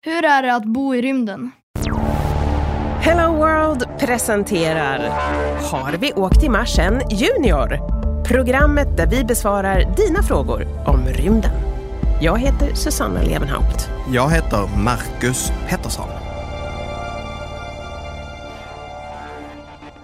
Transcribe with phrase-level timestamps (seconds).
[0.00, 1.50] Hur är det att bo i rymden?
[3.00, 4.98] Hello World presenterar
[5.70, 7.78] Har vi åkt till Mars än Junior?
[8.24, 11.50] Programmet där vi besvarar dina frågor om rymden.
[12.20, 13.90] Jag heter Susanna Levenhaupt.
[14.12, 16.08] Jag heter Marcus Pettersson.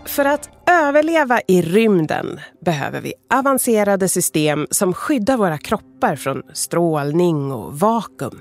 [0.07, 7.53] För att överleva i rymden behöver vi avancerade system som skyddar våra kroppar från strålning
[7.53, 8.41] och vakuum.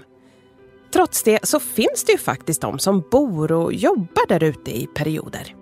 [0.93, 4.87] Trots det så finns det ju faktiskt de som bor och jobbar där ute i
[4.87, 5.55] perioder.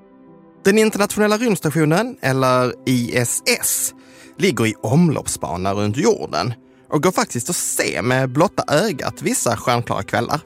[0.64, 3.94] Den internationella rymdstationen, eller ISS,
[4.38, 6.54] ligger i omloppsbana runt jorden
[6.90, 10.40] och går faktiskt att se med blotta ögat vissa stjärnklara kvällar.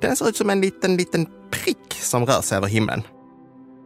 [0.00, 3.02] Den ser ut som en liten, liten prick som rör sig över himlen.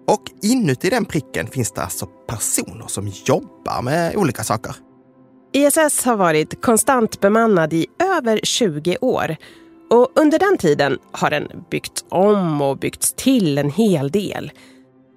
[0.07, 4.75] Och inuti den pricken finns det alltså personer som jobbar med olika saker.
[5.53, 9.37] ISS har varit konstant bemannad i över 20 år
[9.91, 14.53] och under den tiden har den byggts om och byggts till en hel del.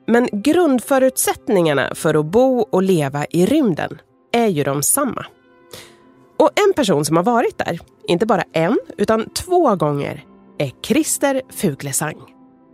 [0.08, 4.02] Men grundförutsättningarna för att bo och leva i rymden
[4.34, 5.26] är ju de samma.
[6.40, 10.26] Och en person som har varit där, inte bara en, utan två gånger,
[10.58, 12.18] är Christer Fuglesang.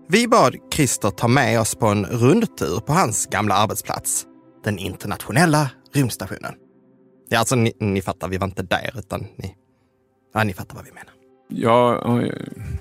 [0.07, 4.25] Vi bad Christer ta med oss på en rundtur på hans gamla arbetsplats,
[4.63, 6.53] den internationella rymdstationen.
[7.29, 9.55] Ja, alltså ni, ni fattar, vi var inte där, utan ni,
[10.33, 11.18] ja, ni fattar vad vi menar.
[11.51, 12.31] Jag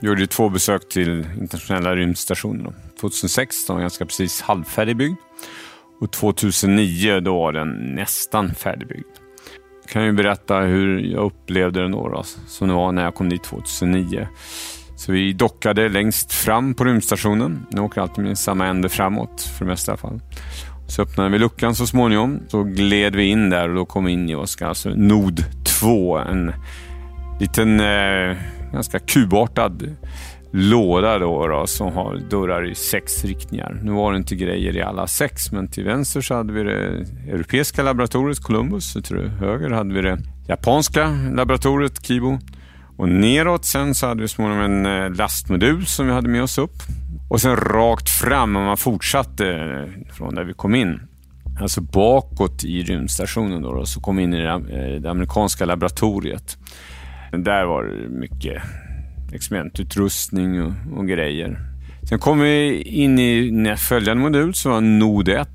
[0.00, 2.74] gjorde två besök till internationella rymdstationen.
[3.00, 5.16] 2006, då var ganska precis halvfärdigbyggd.
[6.00, 9.06] Och 2009, då var den nästan färdigbyggd.
[9.82, 13.14] Jag kan ju berätta hur jag upplevde den då, då som det var när jag
[13.14, 14.28] kom dit 2009.
[14.96, 17.66] Så vi dockade längst fram på rymdstationen.
[17.70, 20.20] Den åker alltid med samma ände framåt, för det mesta i alla fall.
[20.88, 22.40] Så öppnade vi luckan så småningom.
[22.48, 25.44] Så gled vi in där och då kom vi in i Oskar, alltså Nod
[25.80, 26.18] 2.
[26.18, 26.52] En
[27.40, 28.36] liten, eh,
[28.72, 29.96] ganska kubartad
[30.52, 33.80] låda då, då, som har dörrar i sex riktningar.
[33.82, 37.06] Nu var det inte grejer i alla sex, men till vänster så hade vi det
[37.28, 38.92] europeiska laboratoriet Columbus.
[38.92, 42.38] Till höger hade vi det japanska laboratoriet Kibo.
[42.96, 46.58] Och neråt sen så hade vi småningom en eh, lastmodul som vi hade med oss
[46.58, 46.76] upp.
[47.28, 51.00] Och sen rakt fram, om man fortsatte eh, från där vi kom in,
[51.60, 56.58] alltså bakåt i rymdstationen då, då så kom vi in i det eh, amerikanska laboratoriet.
[57.32, 58.62] Där var det mycket
[59.32, 61.58] experimentutrustning och, och grejer.
[62.08, 65.48] Sen kom vi in i följande modul som var Nod 1.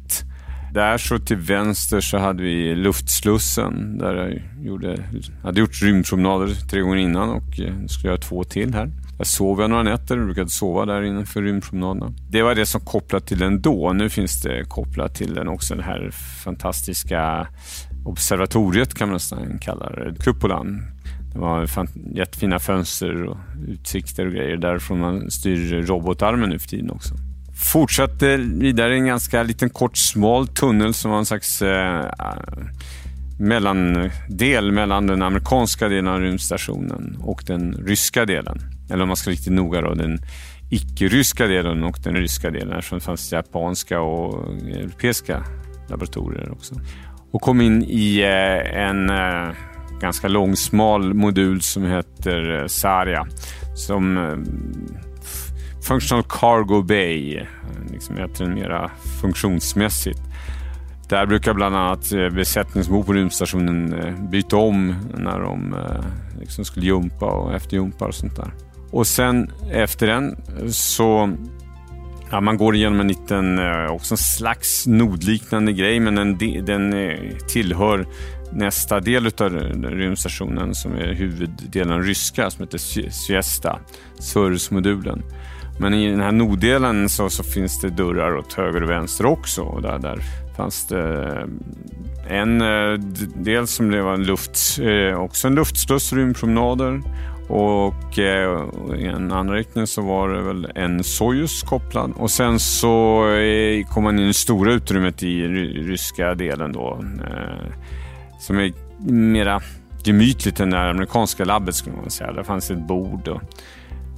[0.74, 4.98] Där så till vänster så hade vi luftslussen där jag gjorde,
[5.44, 8.92] hade gjort rymdpromenader tre gånger innan och eh, skulle göra två till här.
[9.18, 12.14] Där sov jag några nätter och brukade sova där innanför rymdpromenaderna.
[12.30, 13.94] Det var det som kopplat till den då.
[13.94, 16.12] Nu finns det kopplat till den också, det här
[16.44, 17.48] fantastiska
[18.06, 20.93] observatoriet kan man nästan kalla det, kupolan.
[21.34, 21.70] Det var
[22.14, 24.58] jättefina fönster och utsikter och grejer.
[24.58, 27.16] Därifrån man styr robotarmen nu för tiden också.
[27.72, 32.06] Fortsatte vidare i en ganska liten kort smal tunnel som var en slags eh,
[33.40, 38.60] mellandel mellan den amerikanska delen av rymdstationen och den ryska delen.
[38.90, 40.20] Eller om man ska vara riktigt noga då, den
[40.70, 45.44] icke-ryska delen och den ryska delen eftersom det fanns japanska och europeiska
[45.90, 46.76] laboratorier också.
[47.32, 49.56] Och kom in i eh, en eh,
[50.04, 53.28] ganska lång smal modul som heter eh, Saria.
[53.76, 54.38] Som eh,
[55.88, 57.46] Functional Cargo Bay, eh,
[57.92, 60.20] liksom heter den mera funktionsmässigt.
[61.10, 63.96] Där brukar bland annat besättningsbor på rymdstationen
[64.32, 65.76] byta om när de
[66.40, 68.54] liksom skulle jumpa och efterjumpa och sånt där.
[68.92, 70.36] Och sen efter den
[70.72, 71.30] så
[72.32, 73.60] Ja, man går igenom en liten,
[73.90, 76.94] också en slags nodliknande grej, men den, den
[77.48, 78.06] tillhör
[78.56, 79.50] nästa del av
[79.84, 82.78] rymdstationen som är huvuddelen ryska som heter
[83.10, 83.80] Siesta,
[84.20, 85.24] SURS-modulen.
[85.80, 89.62] Men i den här norddelen så, så, finns det dörrar åt höger och vänster också.
[89.62, 90.20] Och där, där
[90.58, 91.48] fanns det
[92.30, 93.00] eh, en eh,
[93.36, 97.02] del som det var en luft, eh, också en luftsluss, rymdpromenader.
[97.50, 98.18] Och
[98.98, 102.14] i en annan riktning så var det väl en Sojus kopplad.
[102.16, 103.24] Och sen så
[103.90, 107.04] kom man in i det stora utrymmet i ryska delen då
[108.44, 108.74] som är
[109.12, 109.62] mera
[110.04, 112.32] gemytligt än det amerikanska labbet skulle man säga.
[112.32, 113.42] Där fanns ett bord och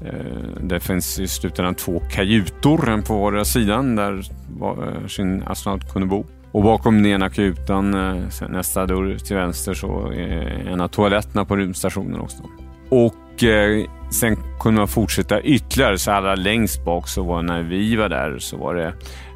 [0.05, 4.21] eh, det finns i slutändan två kajutor, en på vardera sidan där
[4.59, 6.25] varsin eh, astronaut kunde bo.
[6.51, 11.45] Och bakom den ena kajutan, eh, nästa dörr till vänster, så är en av toaletterna
[11.45, 12.43] på rymdstationen också.
[12.89, 17.95] Och eh, sen kunde man fortsätta ytterligare, så allra längst bak så var när vi
[17.95, 18.93] var där så var det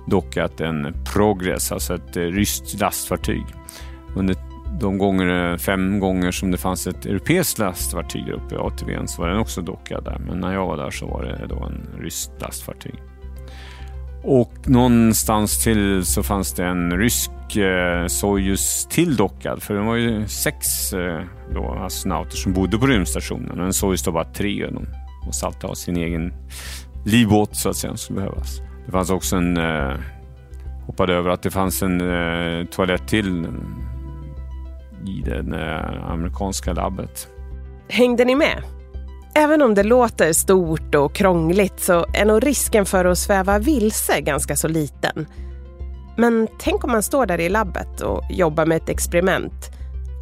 [0.08, 3.46] dockat en Progress, alltså ett eh, ryskt lastfartyg.
[4.16, 4.36] Under
[4.80, 9.22] de gånger, fem gånger som det fanns ett europeiskt lastfartyg där uppe i ATVn så
[9.22, 10.20] var den också dockad där.
[10.28, 12.96] Men när jag var där så var det då en ryskt lastfartyg.
[14.24, 19.64] Och någonstans till så fanns det en rysk eh, Sojus tilldockad.
[19.64, 21.24] För det var ju sex eh,
[21.54, 23.60] då, astronauter som bodde på rymdstationen.
[23.60, 24.66] Och en Sojus då bara tre.
[24.66, 24.86] och De
[25.26, 26.34] måste alltid ha sin egen
[27.06, 28.62] livbåt så att säga, som behövas.
[28.86, 29.58] Det fanns också en...
[29.58, 29.96] Eh,
[30.86, 33.48] hoppade över att det fanns en eh, toalett till
[35.08, 37.28] i det eh, amerikanska labbet.
[37.90, 38.64] Hängde ni med?
[39.36, 44.22] Även om det låter stort och krångligt så är nog risken för att sväva vilse
[44.22, 45.28] ganska så liten.
[46.18, 49.70] Men tänk om man står där i labbet och jobbar med ett experiment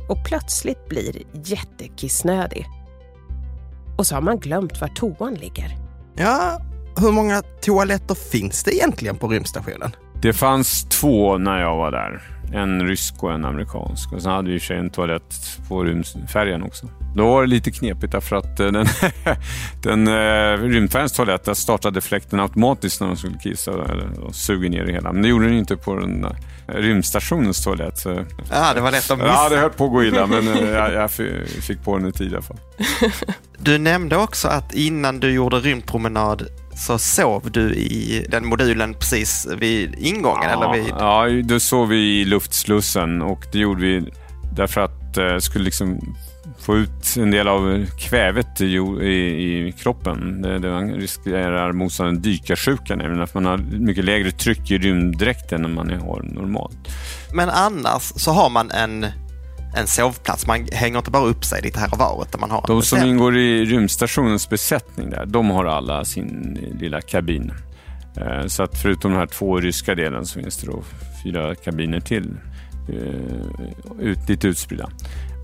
[0.10, 2.66] och plötsligt blir jättekissnödig.
[3.98, 5.78] Och så har man glömt var toan ligger.
[6.16, 6.62] Ja,
[6.98, 9.92] hur många toaletter finns det egentligen på rymdstationen?
[10.22, 12.22] Det fanns två när jag var där.
[12.54, 14.14] En rysk och en amerikansk.
[14.14, 16.88] Och sen hade vi i och för sig en toalett på rymdfärjan också.
[17.16, 18.86] Då var det lite knepigt därför att eh, den,
[19.84, 24.86] den uh, rymdfärjans toalett där startade fläkten automatiskt när de skulle kissa och suga ner
[24.86, 25.14] det hela.
[25.14, 26.32] Men det gjorde den inte på den uh,
[26.68, 27.98] rymdstationens toalett.
[27.98, 28.26] Så...
[28.52, 29.30] Ja, det var lätt att missa.
[29.30, 31.12] Ja, det höll på att gå illa men jag, jag
[31.62, 32.60] fick på den i tid i alla fall.
[33.58, 36.48] Du nämnde också att innan du gjorde rymdpromenad
[36.78, 40.50] så sov du i den modulen precis vid ingången?
[40.50, 40.94] Ja, eller vid...
[41.00, 44.12] ja då sov vi i luftslussen och det gjorde vi
[44.56, 46.16] därför att eh, skulle liksom
[46.60, 50.42] få ut en del av kvävet i, i, i kroppen.
[50.42, 55.74] Det, det riskerar motsvarande dykarsjuka, nämligen att man har mycket lägre tryck i rymddräkten än
[55.74, 56.78] man har normalt.
[57.34, 59.06] Men annars så har man en
[59.76, 60.48] en sovplats.
[60.48, 62.26] Man hänger inte bara upp sig lite här och var.
[62.28, 67.02] Utan man har de som ingår i rymdstationens besättning där, de har alla sin lilla
[67.02, 67.52] kabin.
[68.18, 70.84] Eh, så att förutom den här två ryska delen så finns det då
[71.24, 72.34] fyra kabiner till.
[72.90, 74.90] Eh, ut, lite utspridda.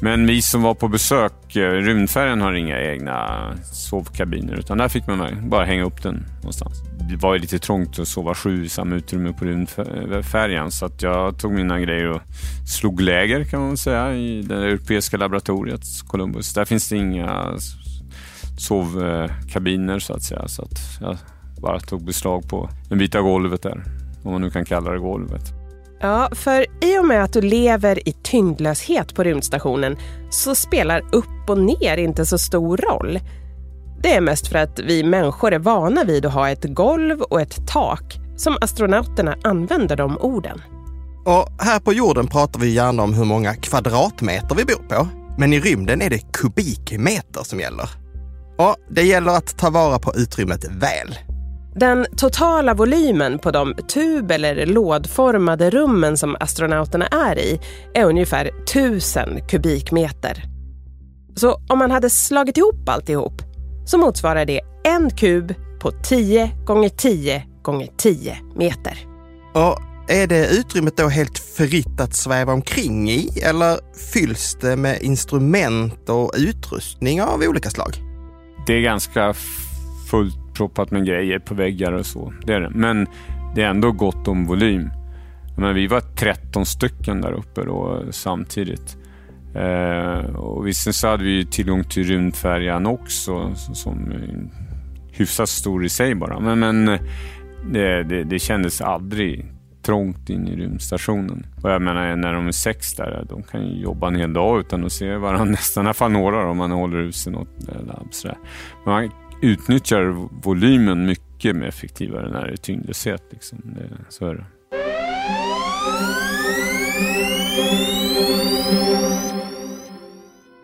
[0.03, 5.07] Men vi som var på besök, eh, rymdfärjan har inga egna sovkabiner utan där fick
[5.07, 6.81] man bara hänga upp den någonstans.
[7.09, 11.37] Det var lite trångt att sova sju i samma utrymme på rymdfärjan så att jag
[11.39, 12.21] tog mina grejer och
[12.67, 16.53] slog läger kan man säga i det europeiska laboratoriet Columbus.
[16.53, 17.57] Där finns det inga
[18.57, 21.17] sovkabiner så att säga så att jag
[21.61, 23.83] bara tog beslag på en bit av golvet där,
[24.23, 25.62] om man nu kan kalla det golvet.
[26.03, 29.97] Ja, för i och med att du lever i tyngdlöshet på rymdstationen
[30.29, 33.19] så spelar upp och ner inte så stor roll.
[34.01, 37.41] Det är mest för att vi människor är vana vid att ha ett golv och
[37.41, 40.61] ett tak som astronauterna använder de orden.
[41.25, 45.07] Och här på jorden pratar vi gärna om hur många kvadratmeter vi bor på.
[45.37, 47.89] Men i rymden är det kubikmeter som gäller.
[48.57, 51.15] Och det gäller att ta vara på utrymmet väl.
[51.75, 57.59] Den totala volymen på de tub eller lådformade rummen som astronauterna är i
[57.93, 60.43] är ungefär 1000 kubikmeter.
[61.35, 63.41] Så om man hade slagit ihop alltihop
[63.85, 68.97] så motsvarar det en kub på 10 gånger 10 gånger 10 meter.
[69.53, 73.79] Och är det utrymmet då helt fritt att sväva omkring i eller
[74.13, 77.93] fylls det med instrument och utrustning av olika slag?
[78.67, 79.33] Det är ganska
[80.09, 82.33] fullt proppat med grejer på väggar och så.
[82.45, 82.69] Det är det.
[82.69, 83.07] Men
[83.55, 84.89] det är ändå gott om volym.
[85.57, 88.97] Men vi var 13 stycken där uppe då, samtidigt.
[89.55, 94.13] Eh, och visst så hade vi tillgång till rymdfärjan också som
[95.11, 96.39] hyfsat stor i sig bara.
[96.39, 96.85] Men, men
[97.71, 101.45] det, det, det kändes aldrig trångt in i rymdstationen.
[101.61, 104.59] Och jag menar när de är sex där, de kan ju jobba en hel dag
[104.59, 107.63] utan att se varandra nästan, i alla fall några om man håller ut i något
[107.87, 108.07] labb.
[108.11, 108.37] Sådär.
[108.85, 109.11] Men man
[109.43, 113.23] utnyttjar volymen mycket mer effektivare när det är tyngdlöshet.
[113.31, 113.61] Liksom.
[113.63, 114.45] Det, så är det.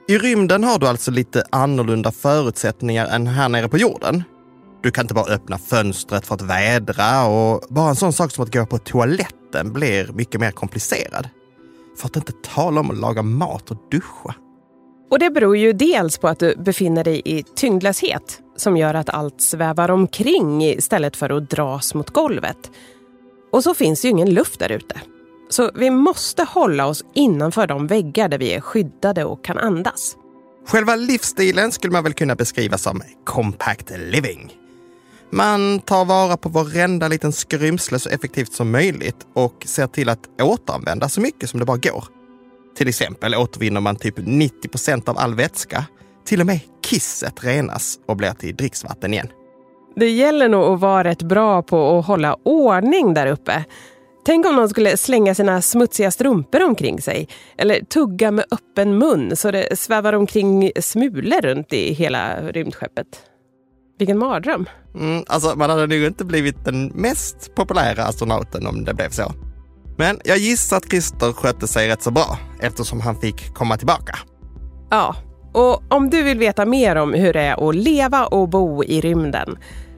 [0.07, 4.23] I rymden har du alltså lite annorlunda förutsättningar än här nere på jorden.
[4.83, 8.43] Du kan inte bara öppna fönstret för att vädra och bara en sån sak som
[8.43, 11.29] att gå på toaletten blir mycket mer komplicerad.
[11.97, 14.35] För att inte tala om att laga mat och duscha.
[15.09, 19.09] Och det beror ju dels på att du befinner dig i tyngdlöshet som gör att
[19.09, 22.71] allt svävar omkring istället för att dras mot golvet.
[23.51, 25.01] Och så finns ju ingen luft där ute.
[25.49, 30.15] Så vi måste hålla oss innanför de väggar där vi är skyddade och kan andas.
[30.67, 34.55] Själva livsstilen skulle man väl kunna beskriva som compact living.
[35.31, 40.41] Man tar vara på varenda liten skrymsle så effektivt som möjligt och ser till att
[40.41, 42.18] återanvända så mycket som det bara går.
[42.77, 45.85] Till exempel återvinner man typ 90 procent av all vätska.
[46.25, 46.59] Till och med
[46.89, 49.27] kisset renas och blir till dricksvatten igen.
[49.95, 53.65] Det gäller nog att vara rätt bra på att hålla ordning där uppe.
[54.25, 57.27] Tänk om någon skulle slänga sina smutsiga strumpor omkring sig.
[57.57, 63.07] Eller tugga med öppen mun så det svävar omkring smulor runt i hela rymdskeppet.
[63.99, 64.65] Vilken mardröm.
[64.95, 69.31] Mm, alltså man hade nog inte blivit den mest populära astronauten om det blev så.
[69.99, 74.19] Men jag gissar att Christer skötte sig rätt så bra eftersom han fick komma tillbaka.
[74.89, 75.15] Ja,
[75.53, 79.01] och om du vill veta mer om hur det är att leva och bo i
[79.01, 79.57] rymden,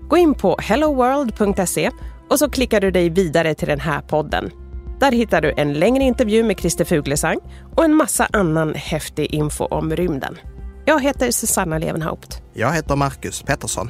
[0.10, 1.91] gå in på helloworld.se
[2.29, 4.51] och så klickar du dig vidare till den här podden.
[5.00, 7.39] Där hittar du en längre intervju med Christer Fuglesang
[7.75, 10.38] och en massa annan häftig info om rymden.
[10.86, 12.41] Jag heter Susanna Levenhaupt.
[12.53, 13.89] Jag heter Marcus Pettersson.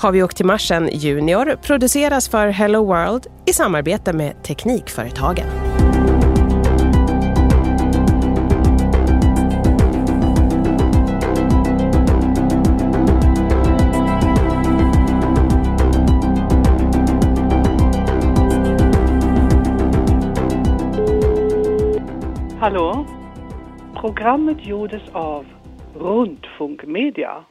[0.00, 5.46] Har vi åkt till Marsen Junior produceras för Hello World i samarbete med Teknikföretagen.
[22.60, 23.06] Hallå?
[24.00, 25.46] Programmet gjordes av
[25.94, 27.44] Rundfunk Media.